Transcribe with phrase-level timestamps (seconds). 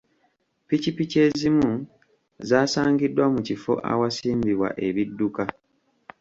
[0.65, 1.71] Ppikipiki ezimu
[2.49, 5.43] zaasangiddwa mu kifo ewasimbibwa ebidduka.